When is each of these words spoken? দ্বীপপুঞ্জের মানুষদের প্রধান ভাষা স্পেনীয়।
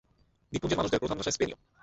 দ্বীপপুঞ্জের 0.53 0.79
মানুষদের 0.79 1.01
প্রধান 1.01 1.17
ভাষা 1.17 1.31
স্পেনীয়। 1.31 1.57